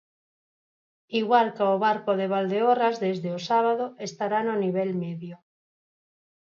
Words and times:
Igual 1.19 1.47
ca 1.55 1.65
O 1.75 1.77
Barco 1.85 2.11
de 2.19 2.27
Valdeorras 2.33 2.95
desde 3.05 3.29
o 3.37 3.39
sábado 3.49 3.85
estará 4.07 4.39
no 4.43 4.55
nivel 4.63 4.89
medio. 5.03 5.35